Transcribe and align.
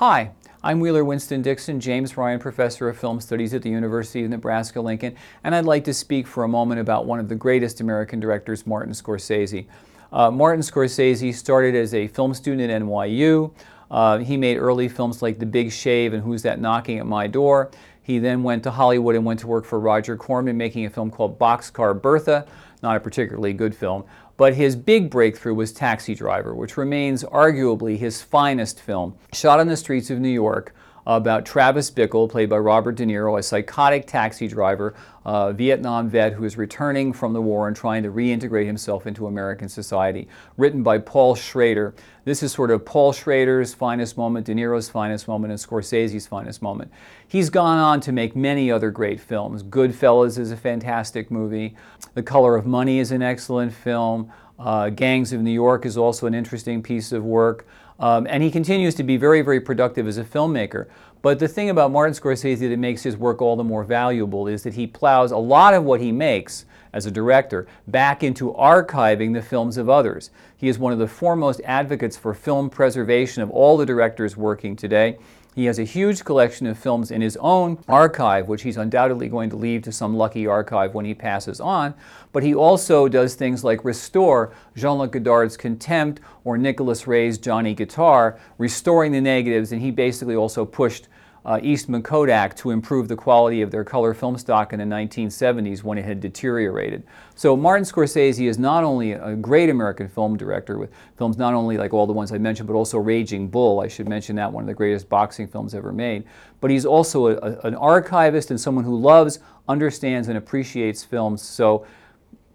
Hi, 0.00 0.30
I'm 0.62 0.80
Wheeler 0.80 1.04
Winston 1.04 1.42
Dixon, 1.42 1.78
James 1.78 2.16
Ryan 2.16 2.38
Professor 2.38 2.88
of 2.88 2.96
Film 2.96 3.20
Studies 3.20 3.52
at 3.52 3.60
the 3.60 3.68
University 3.68 4.24
of 4.24 4.30
Nebraska-Lincoln, 4.30 5.14
and 5.44 5.54
I'd 5.54 5.66
like 5.66 5.84
to 5.84 5.92
speak 5.92 6.26
for 6.26 6.42
a 6.42 6.48
moment 6.48 6.80
about 6.80 7.04
one 7.04 7.20
of 7.20 7.28
the 7.28 7.34
greatest 7.34 7.82
American 7.82 8.18
directors, 8.18 8.66
Martin 8.66 8.94
Scorsese. 8.94 9.66
Uh, 10.10 10.30
Martin 10.30 10.62
Scorsese 10.62 11.34
started 11.34 11.74
as 11.74 11.92
a 11.92 12.08
film 12.08 12.32
student 12.32 12.70
at 12.70 12.80
NYU. 12.80 13.52
Uh, 13.90 14.16
he 14.16 14.38
made 14.38 14.56
early 14.56 14.88
films 14.88 15.20
like 15.20 15.38
The 15.38 15.44
Big 15.44 15.70
Shave 15.70 16.14
and 16.14 16.22
Who's 16.22 16.40
That 16.44 16.62
Knocking 16.62 16.98
at 16.98 17.04
My 17.04 17.26
Door. 17.26 17.70
He 18.02 18.18
then 18.18 18.42
went 18.42 18.62
to 18.62 18.70
Hollywood 18.70 19.16
and 19.16 19.26
went 19.26 19.40
to 19.40 19.46
work 19.46 19.66
for 19.66 19.78
Roger 19.78 20.16
Corman, 20.16 20.56
making 20.56 20.86
a 20.86 20.90
film 20.90 21.10
called 21.10 21.38
Boxcar 21.38 22.00
Bertha, 22.00 22.46
not 22.82 22.96
a 22.96 23.00
particularly 23.00 23.52
good 23.52 23.74
film. 23.74 24.04
But 24.40 24.54
his 24.54 24.74
big 24.74 25.10
breakthrough 25.10 25.52
was 25.52 25.70
Taxi 25.70 26.14
Driver, 26.14 26.54
which 26.54 26.78
remains 26.78 27.24
arguably 27.24 27.98
his 27.98 28.22
finest 28.22 28.80
film. 28.80 29.14
Shot 29.34 29.60
on 29.60 29.66
the 29.66 29.76
streets 29.76 30.08
of 30.08 30.18
New 30.18 30.30
York, 30.30 30.74
about 31.06 31.46
Travis 31.46 31.90
Bickle, 31.90 32.30
played 32.30 32.48
by 32.48 32.58
Robert 32.58 32.96
De 32.96 33.04
Niro, 33.04 33.38
a 33.38 33.42
psychotic 33.42 34.06
taxi 34.06 34.46
driver, 34.46 34.94
a 35.24 35.52
Vietnam 35.52 36.08
vet 36.08 36.32
who 36.32 36.44
is 36.44 36.56
returning 36.56 37.12
from 37.12 37.32
the 37.32 37.40
war 37.42 37.68
and 37.68 37.76
trying 37.76 38.02
to 38.02 38.10
reintegrate 38.10 38.66
himself 38.66 39.06
into 39.06 39.26
American 39.26 39.68
society. 39.68 40.28
Written 40.56 40.82
by 40.82 40.98
Paul 40.98 41.34
Schrader. 41.34 41.94
This 42.24 42.42
is 42.42 42.52
sort 42.52 42.70
of 42.70 42.84
Paul 42.84 43.12
Schrader's 43.12 43.74
finest 43.74 44.16
moment, 44.16 44.46
De 44.46 44.54
Niro's 44.54 44.88
finest 44.88 45.26
moment, 45.26 45.52
and 45.52 45.60
Scorsese's 45.60 46.26
finest 46.26 46.62
moment. 46.62 46.92
He's 47.26 47.50
gone 47.50 47.78
on 47.78 48.00
to 48.02 48.12
make 48.12 48.36
many 48.36 48.70
other 48.70 48.90
great 48.90 49.20
films. 49.20 49.62
Goodfellas 49.62 50.38
is 50.38 50.52
a 50.52 50.56
fantastic 50.56 51.30
movie. 51.30 51.76
The 52.14 52.22
Color 52.22 52.56
of 52.56 52.66
Money 52.66 52.98
is 52.98 53.10
an 53.10 53.22
excellent 53.22 53.72
film. 53.72 54.30
Uh, 54.60 54.90
Gangs 54.90 55.32
of 55.32 55.40
New 55.40 55.50
York 55.50 55.86
is 55.86 55.96
also 55.96 56.26
an 56.26 56.34
interesting 56.34 56.82
piece 56.82 57.12
of 57.12 57.24
work. 57.24 57.66
Um, 57.98 58.26
and 58.28 58.42
he 58.42 58.50
continues 58.50 58.94
to 58.96 59.02
be 59.02 59.16
very, 59.16 59.42
very 59.42 59.60
productive 59.60 60.06
as 60.06 60.18
a 60.18 60.24
filmmaker. 60.24 60.86
But 61.22 61.38
the 61.38 61.48
thing 61.48 61.68
about 61.68 61.90
Martin 61.90 62.14
Scorsese 62.14 62.68
that 62.68 62.78
makes 62.78 63.02
his 63.02 63.16
work 63.16 63.42
all 63.42 63.56
the 63.56 63.64
more 63.64 63.84
valuable 63.84 64.46
is 64.46 64.62
that 64.62 64.74
he 64.74 64.86
plows 64.86 65.32
a 65.32 65.36
lot 65.36 65.74
of 65.74 65.84
what 65.84 66.00
he 66.00 66.12
makes 66.12 66.64
as 66.92 67.06
a 67.06 67.10
director 67.10 67.66
back 67.88 68.22
into 68.22 68.52
archiving 68.54 69.34
the 69.34 69.42
films 69.42 69.76
of 69.76 69.88
others. 69.88 70.30
He 70.56 70.68
is 70.68 70.78
one 70.78 70.92
of 70.92 70.98
the 70.98 71.06
foremost 71.06 71.60
advocates 71.64 72.16
for 72.16 72.32
film 72.32 72.70
preservation 72.70 73.42
of 73.42 73.50
all 73.50 73.76
the 73.76 73.86
directors 73.86 74.36
working 74.36 74.76
today. 74.76 75.18
He 75.54 75.64
has 75.64 75.80
a 75.80 75.84
huge 75.84 76.24
collection 76.24 76.66
of 76.66 76.78
films 76.78 77.10
in 77.10 77.20
his 77.20 77.36
own 77.38 77.78
archive, 77.88 78.46
which 78.46 78.62
he's 78.62 78.76
undoubtedly 78.76 79.28
going 79.28 79.50
to 79.50 79.56
leave 79.56 79.82
to 79.82 79.92
some 79.92 80.16
lucky 80.16 80.46
archive 80.46 80.94
when 80.94 81.04
he 81.04 81.14
passes 81.14 81.60
on. 81.60 81.94
But 82.32 82.44
he 82.44 82.54
also 82.54 83.08
does 83.08 83.34
things 83.34 83.64
like 83.64 83.84
restore 83.84 84.52
Jean-Luc 84.76 85.10
Godard's 85.10 85.56
Contempt 85.56 86.20
or 86.44 86.56
Nicholas 86.56 87.08
Ray's 87.08 87.36
Johnny 87.36 87.74
Guitar, 87.74 88.38
restoring 88.58 89.10
the 89.10 89.20
negatives, 89.20 89.72
and 89.72 89.82
he 89.82 89.90
basically 89.90 90.36
also 90.36 90.64
pushed 90.64 91.08
uh, 91.44 91.58
Eastman 91.62 92.02
Kodak 92.02 92.54
to 92.56 92.70
improve 92.70 93.08
the 93.08 93.16
quality 93.16 93.62
of 93.62 93.70
their 93.70 93.84
color 93.84 94.12
film 94.12 94.36
stock 94.36 94.72
in 94.72 94.78
the 94.78 94.84
1970s 94.84 95.82
when 95.82 95.96
it 95.96 96.04
had 96.04 96.20
deteriorated. 96.20 97.02
So 97.34 97.56
Martin 97.56 97.84
Scorsese 97.84 98.46
is 98.46 98.58
not 98.58 98.84
only 98.84 99.12
a 99.12 99.34
great 99.34 99.70
American 99.70 100.08
film 100.08 100.36
director 100.36 100.78
with 100.78 100.90
films 101.16 101.38
not 101.38 101.54
only 101.54 101.78
like 101.78 101.94
all 101.94 102.06
the 102.06 102.12
ones 102.12 102.32
I 102.32 102.38
mentioned, 102.38 102.66
but 102.66 102.74
also 102.74 102.98
Raging 102.98 103.48
Bull. 103.48 103.80
I 103.80 103.88
should 103.88 104.08
mention 104.08 104.36
that, 104.36 104.52
one 104.52 104.62
of 104.62 104.68
the 104.68 104.74
greatest 104.74 105.08
boxing 105.08 105.48
films 105.48 105.74
ever 105.74 105.92
made. 105.92 106.24
But 106.60 106.70
he's 106.70 106.84
also 106.84 107.28
a, 107.28 107.36
a, 107.36 107.58
an 107.60 107.74
archivist 107.74 108.50
and 108.50 108.60
someone 108.60 108.84
who 108.84 108.98
loves, 108.98 109.38
understands, 109.68 110.28
and 110.28 110.36
appreciates 110.36 111.02
films. 111.02 111.40
So 111.40 111.86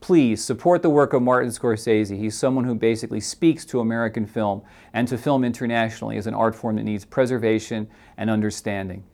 please 0.00 0.42
support 0.42 0.82
the 0.82 0.90
work 0.90 1.12
of 1.12 1.22
Martin 1.22 1.50
Scorsese. 1.50 2.16
He's 2.16 2.36
someone 2.36 2.64
who 2.64 2.74
basically 2.74 3.20
speaks 3.20 3.64
to 3.66 3.80
American 3.80 4.26
film 4.26 4.62
and 4.92 5.06
to 5.08 5.18
film 5.18 5.44
internationally 5.44 6.16
as 6.16 6.26
an 6.26 6.34
art 6.34 6.54
form 6.54 6.76
that 6.76 6.84
needs 6.84 7.04
preservation 7.04 7.88
and 8.16 8.30
understanding. 8.30 9.04